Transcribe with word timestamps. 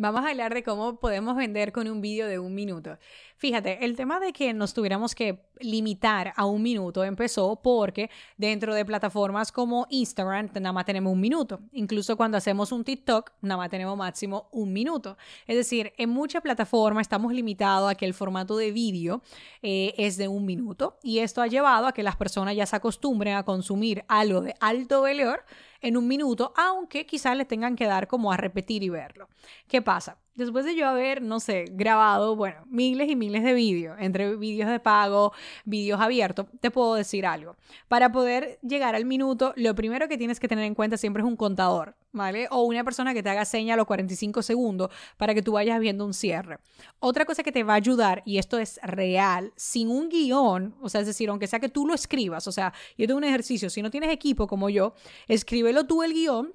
Vamos 0.00 0.24
a 0.24 0.28
hablar 0.28 0.54
de 0.54 0.62
cómo 0.62 1.00
podemos 1.00 1.34
vender 1.34 1.72
con 1.72 1.88
un 1.88 2.00
vídeo 2.00 2.28
de 2.28 2.38
un 2.38 2.54
minuto. 2.54 2.98
Fíjate, 3.36 3.84
el 3.84 3.96
tema 3.96 4.20
de 4.20 4.32
que 4.32 4.54
nos 4.54 4.72
tuviéramos 4.72 5.12
que 5.12 5.40
limitar 5.58 6.32
a 6.36 6.46
un 6.46 6.62
minuto 6.62 7.02
empezó 7.02 7.60
porque 7.60 8.08
dentro 8.36 8.76
de 8.76 8.84
plataformas 8.84 9.50
como 9.50 9.88
Instagram 9.90 10.50
nada 10.54 10.72
más 10.72 10.84
tenemos 10.84 11.12
un 11.12 11.20
minuto. 11.20 11.58
Incluso 11.72 12.16
cuando 12.16 12.38
hacemos 12.38 12.70
un 12.70 12.84
TikTok, 12.84 13.32
nada 13.40 13.56
más 13.56 13.70
tenemos 13.70 13.96
máximo 13.96 14.48
un 14.52 14.72
minuto. 14.72 15.16
Es 15.48 15.56
decir, 15.56 15.92
en 15.96 16.10
muchas 16.10 16.42
plataformas 16.42 17.02
estamos 17.02 17.32
limitados 17.32 17.90
a 17.90 17.96
que 17.96 18.06
el 18.06 18.14
formato 18.14 18.56
de 18.56 18.70
vídeo 18.70 19.20
eh, 19.62 19.94
es 19.98 20.16
de 20.16 20.28
un 20.28 20.46
minuto 20.46 20.96
y 21.02 21.18
esto 21.18 21.42
ha 21.42 21.48
llevado 21.48 21.88
a 21.88 21.92
que 21.92 22.04
las 22.04 22.14
personas 22.14 22.54
ya 22.54 22.66
se 22.66 22.76
acostumbren 22.76 23.34
a 23.34 23.42
consumir 23.42 24.04
algo 24.06 24.42
de 24.42 24.54
alto 24.60 25.02
valor 25.02 25.44
en 25.80 25.96
un 25.96 26.08
minuto, 26.08 26.52
aunque 26.56 27.06
quizás 27.06 27.36
les 27.36 27.46
tengan 27.46 27.76
que 27.76 27.86
dar 27.86 28.08
como 28.08 28.32
a 28.32 28.36
repetir 28.36 28.82
y 28.82 28.88
verlo. 28.88 29.28
¿Qué 29.68 29.82
pasa? 29.88 30.18
Después 30.34 30.66
de 30.66 30.76
yo 30.76 30.86
haber, 30.86 31.22
no 31.22 31.40
sé, 31.40 31.64
grabado, 31.70 32.36
bueno, 32.36 32.58
miles 32.66 33.08
y 33.08 33.16
miles 33.16 33.42
de 33.42 33.54
vídeos, 33.54 33.96
entre 33.98 34.36
vídeos 34.36 34.68
de 34.68 34.78
pago, 34.80 35.32
vídeos 35.64 35.98
abiertos, 35.98 36.44
te 36.60 36.70
puedo 36.70 36.94
decir 36.94 37.24
algo. 37.24 37.56
Para 37.88 38.12
poder 38.12 38.58
llegar 38.60 38.94
al 38.94 39.06
minuto, 39.06 39.54
lo 39.56 39.74
primero 39.74 40.06
que 40.06 40.18
tienes 40.18 40.40
que 40.40 40.46
tener 40.46 40.66
en 40.66 40.74
cuenta 40.74 40.98
siempre 40.98 41.22
es 41.22 41.26
un 41.26 41.36
contador, 41.36 41.96
¿vale? 42.12 42.48
O 42.50 42.64
una 42.64 42.84
persona 42.84 43.14
que 43.14 43.22
te 43.22 43.30
haga 43.30 43.46
seña 43.46 43.72
a 43.72 43.76
los 43.78 43.86
45 43.86 44.42
segundos 44.42 44.90
para 45.16 45.32
que 45.32 45.40
tú 45.40 45.52
vayas 45.52 45.80
viendo 45.80 46.04
un 46.04 46.12
cierre. 46.12 46.58
Otra 47.00 47.24
cosa 47.24 47.42
que 47.42 47.50
te 47.50 47.64
va 47.64 47.72
a 47.72 47.76
ayudar, 47.76 48.22
y 48.26 48.36
esto 48.36 48.58
es 48.58 48.78
real, 48.82 49.54
sin 49.56 49.88
un 49.88 50.10
guion, 50.10 50.74
o 50.82 50.90
sea, 50.90 51.00
es 51.00 51.06
decir, 51.06 51.30
aunque 51.30 51.46
sea 51.46 51.60
que 51.60 51.70
tú 51.70 51.86
lo 51.86 51.94
escribas, 51.94 52.46
o 52.46 52.52
sea, 52.52 52.74
yo 52.98 53.06
tengo 53.06 53.16
un 53.16 53.24
ejercicio, 53.24 53.70
si 53.70 53.80
no 53.80 53.90
tienes 53.90 54.10
equipo 54.10 54.48
como 54.48 54.68
yo, 54.68 54.92
escríbelo 55.28 55.86
tú 55.86 56.02
el 56.02 56.12
guion 56.12 56.52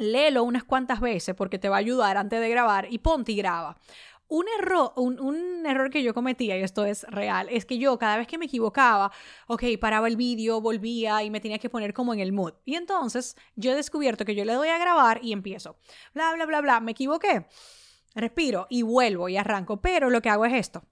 léelo 0.00 0.44
unas 0.44 0.64
cuantas 0.64 1.00
veces 1.00 1.34
porque 1.34 1.58
te 1.58 1.68
va 1.68 1.76
a 1.76 1.80
ayudar 1.80 2.16
antes 2.16 2.40
de 2.40 2.48
grabar 2.48 2.86
y 2.90 2.98
ponte 2.98 3.32
y 3.32 3.36
graba. 3.36 3.76
Un 4.28 4.46
error, 4.60 4.92
un, 4.94 5.66
error 5.66 5.90
que 5.90 6.04
yo 6.04 6.14
cometía, 6.14 6.56
y 6.56 6.62
esto 6.62 6.84
es 6.84 7.02
real, 7.08 7.48
es 7.50 7.66
que 7.66 7.78
yo 7.78 7.98
cada 7.98 8.16
vez 8.16 8.28
que 8.28 8.38
me 8.38 8.44
equivocaba, 8.44 9.10
ok, 9.48 9.64
paraba 9.80 10.06
el 10.06 10.16
vídeo, 10.16 10.60
volvía 10.60 11.24
y 11.24 11.30
me 11.30 11.40
tenía 11.40 11.58
que 11.58 11.68
poner 11.68 11.92
como 11.92 12.14
en 12.14 12.20
el 12.20 12.32
mood. 12.32 12.54
Y 12.64 12.76
entonces 12.76 13.36
yo 13.56 13.72
he 13.72 13.74
descubierto 13.74 14.24
que 14.24 14.36
yo 14.36 14.44
le 14.44 14.52
doy 14.52 14.68
a 14.68 14.78
grabar 14.78 15.18
y 15.20 15.32
empiezo, 15.32 15.78
bla, 16.14 16.32
bla, 16.32 16.46
bla, 16.46 16.60
bla, 16.60 16.78
me 16.78 16.92
equivoqué, 16.92 17.46
respiro 18.14 18.68
y 18.70 18.82
vuelvo 18.82 19.28
y 19.28 19.36
arranco, 19.36 19.80
pero 19.80 20.10
lo 20.10 20.22
que 20.22 20.30
hago 20.30 20.46
es 20.46 20.54
esto. 20.54 20.84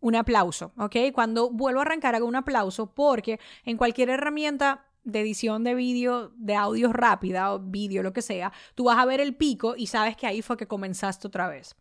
Un 0.00 0.16
aplauso, 0.16 0.72
¿ok? 0.78 0.96
Cuando 1.12 1.50
vuelvo 1.50 1.80
a 1.80 1.82
arrancar 1.82 2.14
hago 2.14 2.26
un 2.26 2.36
aplauso 2.36 2.94
porque 2.94 3.38
en 3.64 3.76
cualquier 3.76 4.08
herramienta 4.08 4.86
de 5.04 5.20
edición 5.20 5.64
de 5.64 5.74
vídeo, 5.74 6.32
de 6.36 6.54
audio 6.54 6.92
rápida 6.92 7.52
o 7.52 7.58
vídeo, 7.58 8.02
lo 8.02 8.12
que 8.12 8.22
sea, 8.22 8.52
tú 8.74 8.84
vas 8.84 8.98
a 8.98 9.04
ver 9.04 9.20
el 9.20 9.34
pico 9.34 9.74
y 9.76 9.86
sabes 9.86 10.16
que 10.16 10.26
ahí 10.26 10.42
fue 10.42 10.56
que 10.56 10.66
comenzaste 10.66 11.26
otra 11.26 11.48
vez. 11.48 11.74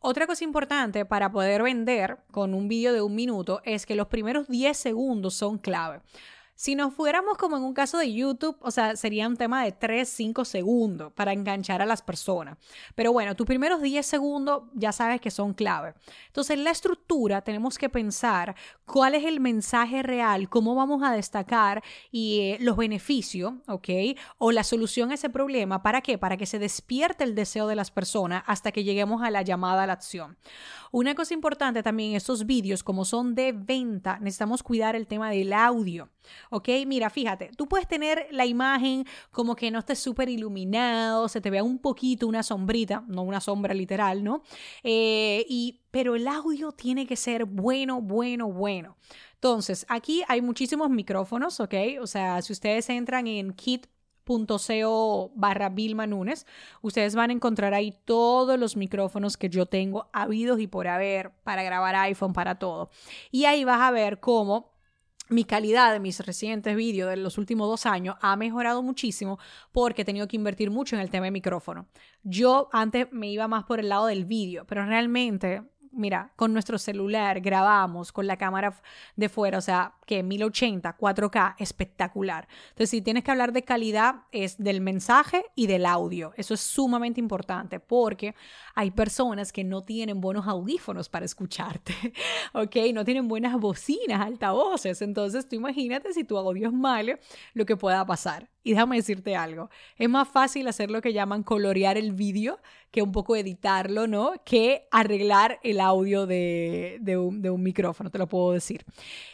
Otra 0.00 0.26
cosa 0.26 0.44
importante 0.44 1.04
para 1.04 1.30
poder 1.30 1.62
vender 1.62 2.18
con 2.30 2.54
un 2.54 2.68
vídeo 2.68 2.92
de 2.92 3.02
un 3.02 3.14
minuto 3.14 3.60
es 3.64 3.86
que 3.86 3.94
los 3.94 4.08
primeros 4.08 4.48
10 4.48 4.76
segundos 4.76 5.34
son 5.34 5.58
clave. 5.58 6.00
Si 6.60 6.74
nos 6.74 6.92
fuéramos 6.92 7.38
como 7.38 7.56
en 7.56 7.62
un 7.62 7.72
caso 7.72 7.96
de 7.96 8.12
YouTube, 8.12 8.54
o 8.60 8.70
sea, 8.70 8.94
sería 8.94 9.26
un 9.26 9.38
tema 9.38 9.64
de 9.64 9.72
3, 9.72 10.06
5 10.06 10.44
segundos 10.44 11.10
para 11.14 11.32
enganchar 11.32 11.80
a 11.80 11.86
las 11.86 12.02
personas. 12.02 12.58
Pero 12.94 13.14
bueno, 13.14 13.34
tus 13.34 13.46
primeros 13.46 13.80
10 13.80 14.04
segundos 14.04 14.64
ya 14.74 14.92
sabes 14.92 15.22
que 15.22 15.30
son 15.30 15.54
clave. 15.54 15.94
Entonces, 16.26 16.58
en 16.58 16.64
la 16.64 16.70
estructura 16.70 17.40
tenemos 17.40 17.78
que 17.78 17.88
pensar 17.88 18.54
cuál 18.84 19.14
es 19.14 19.24
el 19.24 19.40
mensaje 19.40 20.02
real, 20.02 20.50
cómo 20.50 20.74
vamos 20.74 21.02
a 21.02 21.12
destacar 21.12 21.82
y 22.12 22.40
eh, 22.40 22.58
los 22.60 22.76
beneficios, 22.76 23.54
¿ok? 23.66 23.88
O 24.36 24.52
la 24.52 24.62
solución 24.62 25.12
a 25.12 25.14
ese 25.14 25.30
problema. 25.30 25.82
¿Para 25.82 26.02
qué? 26.02 26.18
Para 26.18 26.36
que 26.36 26.44
se 26.44 26.58
despierte 26.58 27.24
el 27.24 27.34
deseo 27.34 27.68
de 27.68 27.76
las 27.76 27.90
personas 27.90 28.44
hasta 28.46 28.70
que 28.70 28.84
lleguemos 28.84 29.22
a 29.22 29.30
la 29.30 29.40
llamada 29.40 29.84
a 29.84 29.86
la 29.86 29.94
acción. 29.94 30.36
Una 30.92 31.14
cosa 31.14 31.32
importante 31.32 31.82
también, 31.82 32.16
estos 32.16 32.44
vídeos, 32.44 32.82
como 32.82 33.06
son 33.06 33.34
de 33.34 33.52
venta, 33.52 34.18
necesitamos 34.18 34.62
cuidar 34.62 34.94
el 34.94 35.06
tema 35.06 35.30
del 35.30 35.54
audio. 35.54 36.10
¿Ok? 36.50 36.68
Mira, 36.86 37.10
fíjate, 37.10 37.50
tú 37.56 37.68
puedes 37.68 37.88
tener 37.88 38.26
la 38.30 38.44
imagen 38.44 39.04
como 39.30 39.56
que 39.56 39.70
no 39.70 39.78
esté 39.78 39.94
súper 39.94 40.28
iluminado, 40.28 41.28
se 41.28 41.40
te 41.40 41.50
vea 41.50 41.62
un 41.62 41.78
poquito 41.78 42.26
una 42.26 42.42
sombrita, 42.42 43.04
no 43.08 43.22
una 43.22 43.40
sombra 43.40 43.72
literal, 43.72 44.22
¿no? 44.24 44.42
Eh, 44.82 45.46
y, 45.48 45.80
pero 45.90 46.16
el 46.16 46.26
audio 46.28 46.72
tiene 46.72 47.06
que 47.06 47.16
ser 47.16 47.44
bueno, 47.44 48.00
bueno, 48.00 48.50
bueno. 48.52 48.96
Entonces, 49.34 49.86
aquí 49.88 50.22
hay 50.28 50.42
muchísimos 50.42 50.90
micrófonos, 50.90 51.60
¿ok? 51.60 51.74
O 52.00 52.06
sea, 52.06 52.42
si 52.42 52.52
ustedes 52.52 52.90
entran 52.90 53.26
en 53.26 53.52
kit 53.52 53.86
.co 54.24 55.32
barra 55.34 55.68
Vilma 55.70 56.06
Nunes. 56.06 56.46
Ustedes 56.82 57.14
van 57.14 57.30
a 57.30 57.32
encontrar 57.32 57.74
ahí 57.74 57.94
todos 58.04 58.58
los 58.58 58.76
micrófonos 58.76 59.36
que 59.36 59.48
yo 59.48 59.66
tengo 59.66 60.08
habidos 60.12 60.60
y 60.60 60.66
por 60.66 60.86
haber 60.88 61.32
para 61.42 61.62
grabar 61.62 61.96
iPhone, 61.96 62.32
para 62.32 62.58
todo. 62.58 62.90
Y 63.30 63.44
ahí 63.44 63.64
vas 63.64 63.80
a 63.80 63.90
ver 63.90 64.20
cómo 64.20 64.70
mi 65.30 65.44
calidad 65.44 65.92
de 65.92 66.00
mis 66.00 66.20
recientes 66.20 66.76
vídeos 66.76 67.08
de 67.08 67.16
los 67.16 67.38
últimos 67.38 67.68
dos 67.68 67.86
años 67.86 68.16
ha 68.20 68.36
mejorado 68.36 68.82
muchísimo 68.82 69.38
porque 69.72 70.02
he 70.02 70.04
tenido 70.04 70.28
que 70.28 70.36
invertir 70.36 70.70
mucho 70.70 70.96
en 70.96 71.02
el 71.02 71.10
tema 71.10 71.26
de 71.26 71.30
micrófono. 71.30 71.86
Yo 72.22 72.68
antes 72.72 73.06
me 73.12 73.30
iba 73.30 73.48
más 73.48 73.64
por 73.64 73.80
el 73.80 73.88
lado 73.88 74.06
del 74.06 74.24
vídeo, 74.24 74.66
pero 74.66 74.84
realmente 74.84 75.62
mira, 75.92 76.32
con 76.36 76.52
nuestro 76.52 76.78
celular 76.78 77.40
grabamos 77.40 78.12
con 78.12 78.26
la 78.26 78.36
cámara 78.36 78.74
de 79.16 79.28
fuera, 79.28 79.58
o 79.58 79.60
sea, 79.60 79.94
que 80.06 80.22
1080, 80.22 80.96
4K, 80.96 81.54
espectacular. 81.58 82.48
Entonces, 82.70 82.90
si 82.90 83.02
tienes 83.02 83.24
que 83.24 83.30
hablar 83.30 83.52
de 83.52 83.62
calidad, 83.62 84.16
es 84.32 84.58
del 84.58 84.80
mensaje 84.80 85.44
y 85.54 85.66
del 85.66 85.86
audio. 85.86 86.32
Eso 86.36 86.54
es 86.54 86.60
sumamente 86.60 87.20
importante 87.20 87.80
porque 87.80 88.34
hay 88.74 88.90
personas 88.90 89.52
que 89.52 89.64
no 89.64 89.84
tienen 89.84 90.20
buenos 90.20 90.46
audífonos 90.46 91.08
para 91.08 91.24
escucharte, 91.24 91.94
¿ok? 92.52 92.76
No 92.92 93.04
tienen 93.04 93.28
buenas 93.28 93.58
bocinas, 93.58 94.20
altavoces. 94.20 95.00
Entonces, 95.02 95.48
tú 95.48 95.56
imagínate 95.56 96.12
si 96.12 96.24
tu 96.24 96.36
audio 96.36 96.68
es 96.68 96.74
malo, 96.74 97.14
lo 97.54 97.64
que 97.64 97.76
pueda 97.76 98.04
pasar. 98.04 98.49
Y 98.62 98.72
déjame 98.72 98.96
decirte 98.96 99.36
algo, 99.36 99.70
es 99.96 100.08
más 100.08 100.28
fácil 100.28 100.68
hacer 100.68 100.90
lo 100.90 101.00
que 101.00 101.14
llaman 101.14 101.42
colorear 101.42 101.96
el 101.96 102.12
vídeo 102.12 102.58
que 102.90 103.02
un 103.02 103.10
poco 103.12 103.34
editarlo, 103.36 104.06
¿no? 104.06 104.32
Que 104.44 104.86
arreglar 104.90 105.60
el 105.62 105.80
audio 105.80 106.26
de, 106.26 106.98
de, 107.00 107.16
un, 107.16 107.62
micrófono, 107.62 108.10
te 108.10 108.18
lo 108.18 108.28
puedo 108.28 108.52
decir. 108.52 108.84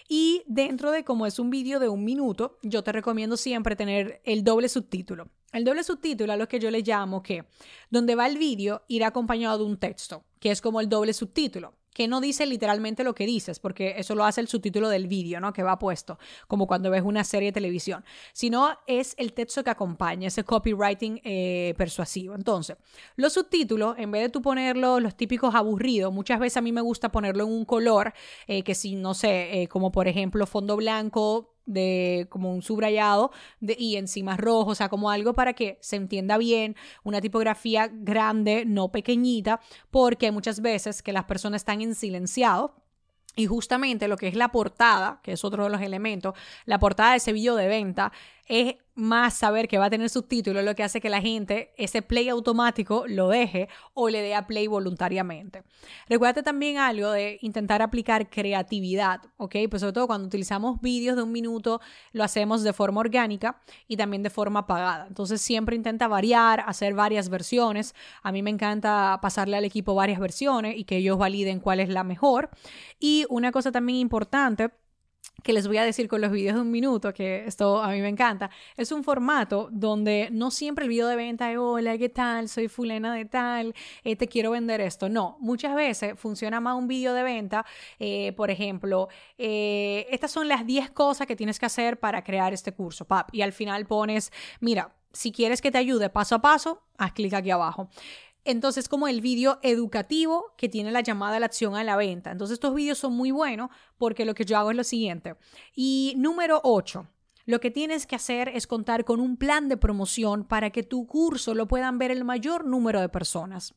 Y 0.09 0.43
dentro 0.47 0.93
de 0.93 1.05
como 1.05 1.27
es 1.27 1.39
un 1.39 1.51
vídeo 1.51 1.81
de 1.81 1.89
un 1.89 2.05
minuto, 2.05 2.59
yo 2.63 2.85
te 2.85 2.93
recomiendo 2.93 3.37
siempre 3.37 3.75
tener 3.75 4.21
el 4.25 4.45
doble 4.45 4.69
subtítulo. 4.69 5.29
El 5.53 5.65
doble 5.65 5.83
subtítulo 5.83 6.33
a 6.33 6.37
lo 6.37 6.49
que 6.49 6.61
yo 6.61 6.71
le 6.71 6.83
llamo 6.83 7.23
que 7.23 7.45
donde 7.91 8.15
va 8.15 8.27
el 8.27 8.39
vídeo 8.39 8.83
irá 8.89 9.09
acompañado 9.09 9.59
de 9.59 9.65
un 9.65 9.79
texto, 9.79 10.25
que 10.39 10.51
es 10.51 10.61
como 10.61 10.81
el 10.81 10.89
doble 10.89 11.13
subtítulo 11.13 11.75
que 11.97 12.09
no 12.09 12.21
dice 12.21 12.45
literalmente 12.45 13.05
lo 13.05 13.15
que 13.15 13.25
dices, 13.25 13.59
porque 13.59 13.95
eso 13.97 14.15
lo 14.15 14.25
hace 14.25 14.43
el 14.43 14.49
subtítulo 14.49 14.91
del 14.91 15.07
vídeo, 15.07 15.41
¿no? 15.41 15.55
Que 15.55 15.63
va 15.63 15.79
puesto, 15.79 16.19
como 16.47 16.67
cuando 16.67 16.91
ves 16.91 17.01
una 17.03 17.25
serie 17.25 17.49
de 17.49 17.53
televisión, 17.55 18.05
sino 18.35 18.79
es 18.87 19.15
el 19.17 19.33
texto 19.33 19.65
que 19.65 19.71
acompaña, 19.71 20.29
ese 20.29 20.45
copywriting 20.45 21.23
eh, 21.25 21.73
persuasivo. 21.79 22.35
Entonces, 22.35 22.77
los 23.17 23.33
subtítulos, 23.33 23.97
en 23.97 24.11
vez 24.11 24.25
de 24.25 24.29
tú 24.29 24.43
ponerlos 24.43 25.01
los 25.01 25.17
típicos 25.17 25.55
aburridos, 25.55 26.13
muchas 26.13 26.39
veces 26.39 26.59
a 26.59 26.61
mí 26.61 26.71
me 26.71 26.83
gusta 26.83 27.11
ponerlo 27.11 27.45
en 27.45 27.51
un 27.51 27.65
color, 27.65 28.13
eh, 28.47 28.63
que 28.63 28.75
si, 28.75 28.95
no 28.95 29.15
sé, 29.15 29.63
eh, 29.63 29.67
como 29.67 29.91
por 29.91 30.07
ejemplo 30.07 30.47
fondo 30.47 30.77
blanco, 30.77 31.56
de 31.67 32.27
como 32.31 32.53
un 32.53 32.63
subrayado 32.63 33.31
de, 33.61 33.77
y 33.79 33.97
encima 33.97 34.37
rojo, 34.37 34.71
o 34.71 34.75
sea, 34.75 34.89
como 34.89 35.11
algo 35.11 35.35
para 35.35 35.53
que 35.53 35.79
se 35.83 35.97
entienda 35.97 36.39
bien, 36.39 36.77
una 37.05 37.21
tipografía 37.21 37.91
grande, 37.93 38.65
no 38.65 38.91
pequeñita, 38.91 39.61
porque 39.91 40.33
muchas 40.33 40.61
veces 40.61 41.03
que 41.03 41.13
las 41.13 41.25
personas 41.25 41.61
están 41.61 41.81
en 41.83 41.95
silenciado. 41.95 42.75
Y 43.39 43.45
justamente 43.45 44.09
lo 44.09 44.17
que 44.17 44.29
es 44.29 44.35
la 44.35 44.51
portada, 44.51 45.21
que 45.23 45.33
es 45.33 45.45
otro 45.45 45.65
de 45.65 45.71
los 45.71 45.83
elementos, 45.83 46.33
la 46.65 46.79
portada 46.79 47.11
de 47.11 47.19
ese 47.19 47.35
video 47.35 47.55
de 47.55 47.69
venta 47.69 48.11
es 48.49 48.77
más 48.95 49.35
saber 49.35 49.69
que 49.69 49.77
va 49.77 49.87
a 49.87 49.91
tener 49.91 50.09
subtítulos 50.09 50.65
lo 50.65 50.75
que 50.75 50.83
hace 50.83 51.03
que 51.03 51.11
la 51.11 51.21
gente 51.21 51.73
ese 51.77 52.01
play 52.01 52.31
automático 52.31 53.05
lo 53.07 53.29
deje 53.29 53.69
o 53.93 54.09
le 54.09 54.23
dé 54.23 54.35
a 54.35 54.47
play 54.47 54.67
voluntariamente. 54.67 55.65
Recuerda 56.09 56.43
también 56.43 56.79
algo 56.79 57.11
de 57.11 57.39
intentar 57.43 57.83
aplicar 57.83 58.31
creatividad, 58.31 59.21
¿ok? 59.37 59.57
Pues 59.69 59.81
sobre 59.81 59.93
todo 59.93 60.07
cuando 60.07 60.27
utilizamos 60.27 60.81
vídeos 60.81 61.17
de 61.17 61.23
un 61.23 61.33
minuto, 61.33 61.81
lo 62.13 62.25
hacemos 62.25 62.63
de 62.63 62.73
forma 62.73 63.01
orgánica 63.01 63.61
y 63.87 63.99
también 63.99 64.23
de 64.23 64.31
forma 64.31 64.67
pagada. 64.67 65.07
Entonces 65.07 65.43
siempre 65.43 65.77
intenta 65.77 66.09
variar, 66.09 66.65
hacer 66.67 66.95
varias 66.95 67.29
versiones. 67.29 67.95
A 68.23 68.33
mí 68.33 68.43
me 68.43 68.51
encanta 68.51 69.19
pasarle 69.21 69.59
al 69.59 69.65
equipo 69.65 69.95
varias 69.95 70.19
versiones 70.19 70.77
y 70.77 70.85
que 70.85 70.97
ellos 70.97 71.19
validen 71.19 71.61
cuál 71.61 71.81
es 71.81 71.91
la 71.91 72.03
mejor. 72.03 72.49
Y 72.99 73.27
una 73.29 73.53
cosa 73.53 73.73
también 73.73 73.99
importante 73.99 74.71
que 75.47 75.53
les 75.53 75.69
voy 75.69 75.77
a 75.77 75.85
decir 75.85 76.09
con 76.09 76.21
los 76.21 76.33
videos 76.33 76.57
de 76.57 76.63
un 76.63 76.73
minuto, 76.73 77.15
que 77.15 77.45
esto 77.47 77.81
a 77.81 77.91
mí 77.93 78.01
me 78.01 78.09
encanta, 78.09 78.51
es 78.77 78.91
un 78.91 79.05
formato 79.05 79.69
donde 79.71 80.29
no 80.33 80.51
siempre 80.51 80.83
el 80.83 80.89
video 80.89 81.07
de 81.07 81.15
venta 81.15 81.53
es, 81.53 81.57
hola, 81.57 81.97
¿qué 81.97 82.09
tal? 82.09 82.49
Soy 82.49 82.67
fulena 82.67 83.15
de 83.15 83.27
tal, 83.27 83.73
eh, 84.03 84.17
te 84.17 84.27
quiero 84.27 84.51
vender 84.51 84.81
esto. 84.81 85.09
No, 85.09 85.37
muchas 85.39 85.77
veces 85.77 86.19
funciona 86.19 86.59
más 86.59 86.75
un 86.75 86.89
video 86.89 87.15
de 87.15 87.23
venta, 87.23 87.65
eh, 88.01 88.33
por 88.33 88.51
ejemplo, 88.51 89.09
eh, 89.39 90.09
estas 90.11 90.33
son 90.33 90.49
las 90.49 90.67
10 90.67 90.91
cosas 90.91 91.29
que 91.29 91.37
tienes 91.37 91.61
que 91.61 91.67
hacer 91.67 92.01
para 92.01 92.25
crear 92.25 92.53
este 92.53 92.73
curso, 92.73 93.05
pap, 93.05 93.33
y 93.33 93.43
al 93.43 93.53
final 93.53 93.87
pones, 93.87 94.33
mira, 94.59 94.97
si 95.13 95.31
quieres 95.31 95.63
que 95.63 95.71
te 95.71 95.79
ayude 95.79 96.11
paso 96.11 96.35
a 96.35 96.43
paso, 96.43 96.83
haz 96.99 97.13
clic 97.13 97.33
aquí 97.35 97.53
abajo. 97.53 97.89
Entonces, 98.47 98.89
como 98.89 99.09
el 99.09 99.21
vídeo 99.21 99.59
educativo 99.63 100.55
que 100.57 100.69
tiene 100.69 100.93
la 100.93 101.01
llamada 101.01 101.37
a 101.37 101.41
la 101.41 101.47
acción 101.47 101.75
a 101.75 101.85
la 101.85 101.97
venta. 101.97 102.31
Entonces, 102.31 102.55
estos 102.55 102.75
vídeos 102.75 102.99
son 102.99 103.13
muy 103.13 103.31
buenos 103.31 103.71
porque 103.99 104.25
lo 104.25 104.35
que 104.35 104.45
yo 104.45 104.57
hago 104.57 104.71
es 104.71 104.77
lo 104.77 104.85
siguiente. 104.85 105.37
Y 105.75 106.15
número 106.17 106.61
8. 106.63 107.09
Lo 107.45 107.61
que 107.61 107.71
tienes 107.71 108.07
que 108.07 108.17
hacer 108.17 108.49
es 108.49 108.67
contar 108.67 109.05
con 109.05 109.21
un 109.21 109.37
plan 109.37 109.69
de 109.69 109.77
promoción 109.77 110.45
para 110.45 110.71
que 110.71 110.83
tu 110.83 111.07
curso 111.07 111.55
lo 111.55 111.69
puedan 111.69 111.99
ver 111.99 112.11
el 112.11 112.25
mayor 112.25 112.65
número 112.65 113.01
de 113.01 113.09
personas. 113.09 113.75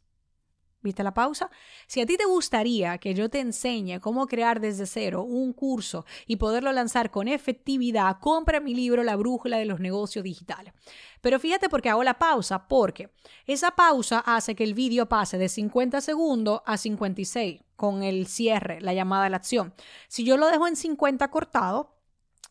¿Viste 0.82 1.04
la 1.04 1.14
pausa? 1.14 1.50
Si 1.88 2.00
a 2.00 2.06
ti 2.06 2.16
te 2.16 2.26
gustaría 2.26 2.98
que 3.00 3.14
yo 3.14 3.30
te 3.30 3.42
enseñe 3.42 4.00
cómo 4.00 4.28
crear 4.28 4.62
desde 4.62 4.86
cero 4.86 5.24
un 5.24 5.52
curso 5.52 6.06
y 6.26 6.38
poderlo 6.38 6.72
lanzar 6.72 7.12
con 7.12 7.28
efectividad, 7.28 8.20
compra 8.22 8.62
mi 8.62 8.74
libro 8.74 9.04
La 9.04 9.18
Brújula 9.18 9.58
de 9.58 9.66
los 9.66 9.82
Negocios 9.82 10.24
Digitales. 10.24 10.74
Pero 11.20 11.38
fíjate 11.38 11.68
por 11.68 11.82
qué 11.82 11.90
hago 11.90 12.04
la 12.04 12.18
pausa, 12.18 12.70
porque 12.70 13.10
esa 13.46 13.72
pausa 13.72 14.20
hace 14.20 14.56
que 14.56 14.64
el 14.64 14.74
vídeo 14.74 15.10
pase 15.10 15.38
de 15.38 15.50
50 15.50 16.00
segundos 16.00 16.62
a 16.66 16.78
56 16.78 17.62
con 17.76 18.02
el 18.04 18.28
cierre, 18.28 18.80
la 18.80 18.94
llamada 18.94 19.26
a 19.26 19.30
la 19.30 19.38
acción. 19.38 19.74
Si 20.08 20.24
yo 20.24 20.38
lo 20.38 20.48
dejo 20.48 20.66
en 20.66 20.78
50 20.78 21.30
cortado, 21.30 21.99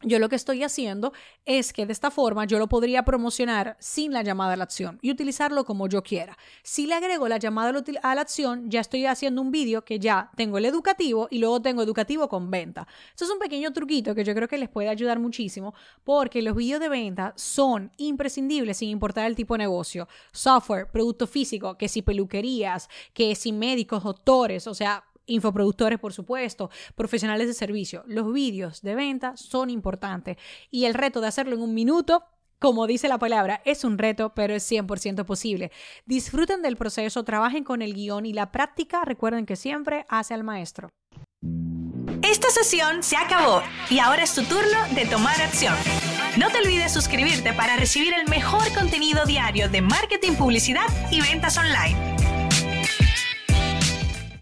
yo 0.02 0.18
lo 0.20 0.28
que 0.28 0.36
estoy 0.36 0.62
haciendo 0.62 1.12
es 1.44 1.72
que 1.72 1.84
de 1.84 1.92
esta 1.92 2.10
forma 2.10 2.44
yo 2.44 2.58
lo 2.58 2.68
podría 2.68 3.04
promocionar 3.04 3.76
sin 3.80 4.12
la 4.12 4.22
llamada 4.22 4.52
a 4.52 4.56
la 4.56 4.64
acción 4.64 4.98
y 5.02 5.10
utilizarlo 5.10 5.64
como 5.64 5.88
yo 5.88 6.02
quiera. 6.02 6.38
Si 6.62 6.86
le 6.86 6.94
agrego 6.94 7.26
la 7.26 7.38
llamada 7.38 7.72
a 8.02 8.14
la 8.14 8.20
acción, 8.20 8.70
ya 8.70 8.80
estoy 8.80 9.06
haciendo 9.06 9.42
un 9.42 9.50
vídeo 9.50 9.84
que 9.84 9.98
ya 9.98 10.30
tengo 10.36 10.58
el 10.58 10.66
educativo 10.66 11.26
y 11.30 11.38
luego 11.38 11.60
tengo 11.60 11.82
educativo 11.82 12.28
con 12.28 12.50
venta. 12.50 12.86
Esto 13.10 13.24
es 13.24 13.30
un 13.30 13.40
pequeño 13.40 13.72
truquito 13.72 14.14
que 14.14 14.24
yo 14.24 14.34
creo 14.34 14.46
que 14.46 14.58
les 14.58 14.68
puede 14.68 14.88
ayudar 14.88 15.18
muchísimo 15.18 15.74
porque 16.04 16.42
los 16.42 16.54
vídeos 16.54 16.80
de 16.80 16.88
venta 16.88 17.32
son 17.36 17.90
imprescindibles 17.96 18.76
sin 18.76 18.90
importar 18.90 19.26
el 19.26 19.34
tipo 19.34 19.54
de 19.54 19.58
negocio. 19.58 20.06
Software, 20.32 20.88
producto 20.90 21.26
físico, 21.26 21.76
que 21.76 21.88
si 21.88 22.02
peluquerías, 22.02 22.88
que 23.12 23.34
si 23.34 23.52
médicos, 23.52 24.04
doctores, 24.04 24.66
o 24.68 24.74
sea, 24.74 25.04
infoproductores, 25.28 25.98
por 25.98 26.12
supuesto, 26.12 26.70
profesionales 26.96 27.46
de 27.46 27.54
servicio. 27.54 28.02
Los 28.06 28.32
vídeos 28.32 28.82
de 28.82 28.94
venta 28.94 29.36
son 29.36 29.70
importantes 29.70 30.36
y 30.70 30.86
el 30.86 30.94
reto 30.94 31.20
de 31.20 31.28
hacerlo 31.28 31.54
en 31.54 31.62
un 31.62 31.74
minuto 31.74 32.24
como 32.58 32.88
dice 32.88 33.06
la 33.06 33.18
palabra, 33.18 33.62
es 33.64 33.84
un 33.84 33.98
reto, 33.98 34.34
pero 34.34 34.52
es 34.52 34.68
100% 34.68 35.24
posible. 35.24 35.70
Disfruten 36.06 36.60
del 36.60 36.76
proceso, 36.76 37.22
trabajen 37.22 37.62
con 37.62 37.82
el 37.82 37.94
guion 37.94 38.26
y 38.26 38.32
la 38.32 38.50
práctica, 38.50 39.04
recuerden 39.04 39.46
que 39.46 39.54
siempre 39.54 40.06
hace 40.08 40.34
al 40.34 40.42
maestro. 40.42 40.88
Esta 42.22 42.50
sesión 42.50 43.02
se 43.04 43.16
acabó 43.16 43.62
y 43.90 44.00
ahora 44.00 44.24
es 44.24 44.34
tu 44.34 44.42
turno 44.42 44.78
de 44.94 45.06
tomar 45.06 45.40
acción. 45.40 45.74
No 46.36 46.50
te 46.50 46.58
olvides 46.58 46.92
suscribirte 46.92 47.52
para 47.52 47.76
recibir 47.76 48.12
el 48.12 48.28
mejor 48.28 48.72
contenido 48.74 49.24
diario 49.24 49.68
de 49.68 49.80
marketing, 49.80 50.32
publicidad 50.32 50.86
y 51.12 51.20
ventas 51.20 51.56
online. 51.58 52.17